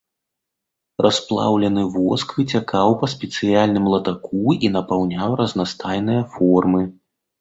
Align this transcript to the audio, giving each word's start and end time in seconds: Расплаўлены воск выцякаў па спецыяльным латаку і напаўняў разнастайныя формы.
Расплаўлены 1.05 1.81
воск 1.97 2.27
выцякаў 2.39 2.97
па 3.01 3.07
спецыяльным 3.15 3.85
латаку 3.95 4.57
і 4.69 4.73
напаўняў 4.77 5.29
разнастайныя 5.43 6.21
формы. 6.39 6.81